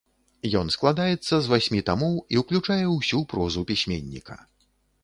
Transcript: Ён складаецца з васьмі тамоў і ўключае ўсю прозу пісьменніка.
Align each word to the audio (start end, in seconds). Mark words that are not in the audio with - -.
Ён 0.61 0.71
складаецца 0.75 1.35
з 1.47 1.51
васьмі 1.53 1.83
тамоў 1.91 2.17
і 2.37 2.43
ўключае 2.45 2.83
ўсю 2.97 3.25
прозу 3.35 3.69
пісьменніка. 3.75 4.35